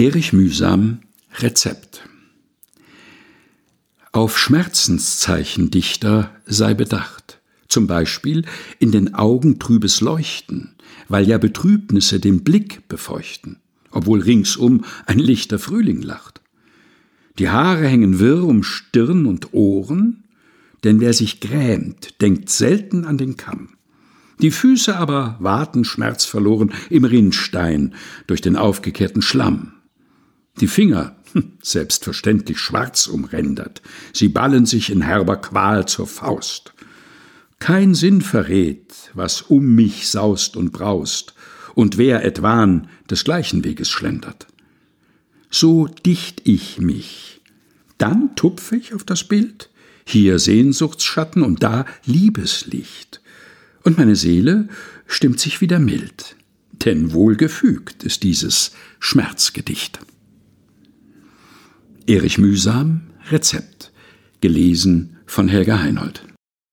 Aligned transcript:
Erich 0.00 0.32
Mühsam 0.32 1.00
Rezept 1.40 2.08
Auf 4.12 4.38
Schmerzenszeichendichter 4.38 6.34
sei 6.46 6.72
bedacht, 6.72 7.42
zum 7.68 7.86
Beispiel 7.86 8.46
in 8.78 8.92
den 8.92 9.14
Augen 9.14 9.58
trübes 9.58 10.00
Leuchten, 10.00 10.74
weil 11.08 11.28
ja 11.28 11.36
Betrübnisse 11.36 12.18
den 12.18 12.44
Blick 12.44 12.88
befeuchten, 12.88 13.58
obwohl 13.90 14.22
ringsum 14.22 14.86
ein 15.04 15.18
lichter 15.18 15.58
Frühling 15.58 16.00
lacht. 16.00 16.40
Die 17.38 17.50
Haare 17.50 17.86
hängen 17.86 18.20
wirr 18.20 18.44
um 18.44 18.62
Stirn 18.62 19.26
und 19.26 19.52
Ohren, 19.52 20.24
denn 20.82 21.00
wer 21.00 21.12
sich 21.12 21.40
grämt, 21.40 22.22
denkt 22.22 22.48
selten 22.48 23.04
an 23.04 23.18
den 23.18 23.36
Kamm. 23.36 23.74
Die 24.40 24.50
Füße 24.50 24.96
aber 24.96 25.36
warten 25.40 25.84
schmerzverloren 25.84 26.72
im 26.88 27.04
Rinnstein 27.04 27.94
durch 28.26 28.40
den 28.40 28.56
aufgekehrten 28.56 29.20
Schlamm. 29.20 29.74
Die 30.60 30.66
Finger, 30.66 31.16
hm, 31.32 31.52
selbstverständlich 31.62 32.58
schwarz 32.58 33.06
umrändert, 33.06 33.80
sie 34.12 34.28
ballen 34.28 34.66
sich 34.66 34.90
in 34.90 35.00
herber 35.00 35.38
Qual 35.38 35.88
zur 35.88 36.06
Faust. 36.06 36.74
Kein 37.58 37.94
Sinn 37.94 38.20
verrät, 38.20 38.92
was 39.14 39.42
um 39.42 39.74
mich 39.74 40.08
saust 40.08 40.56
und 40.56 40.72
braust, 40.72 41.34
und 41.74 41.96
wer 41.96 42.24
etwan 42.24 42.88
des 43.08 43.24
gleichen 43.24 43.64
Weges 43.64 43.88
schlendert. 43.88 44.46
So 45.50 45.86
dicht 45.86 46.42
ich 46.44 46.78
mich, 46.78 47.40
dann 47.96 48.34
tupfe 48.36 48.76
ich 48.76 48.92
auf 48.92 49.04
das 49.04 49.24
Bild, 49.24 49.70
hier 50.04 50.38
Sehnsuchtsschatten 50.38 51.42
und 51.42 51.62
da 51.62 51.86
Liebeslicht, 52.04 53.20
und 53.82 53.96
meine 53.96 54.16
Seele 54.16 54.68
stimmt 55.06 55.40
sich 55.40 55.62
wieder 55.62 55.78
mild, 55.78 56.36
denn 56.84 57.12
wohlgefügt 57.12 58.04
ist 58.04 58.22
dieses 58.24 58.72
Schmerzgedicht. 58.98 60.00
Erich 62.10 62.38
Mühsam 62.38 63.02
Rezept. 63.30 63.92
Gelesen 64.40 65.18
von 65.26 65.46
Helga 65.46 65.78
Heinold 65.78 66.24